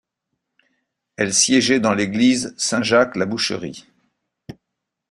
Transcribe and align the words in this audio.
Elle 1.15 1.31
siégeait 1.31 1.79
dans 1.79 1.93
l'église 1.93 2.55
Saint-Jacques-la-Boucherie. 2.57 3.85